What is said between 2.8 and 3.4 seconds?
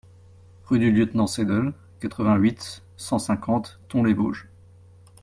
cent